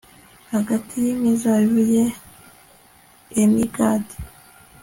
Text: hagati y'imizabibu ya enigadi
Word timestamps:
hagati 0.53 0.93
y'imizabibu 1.05 1.81
ya 1.95 2.07
enigadi 3.41 4.15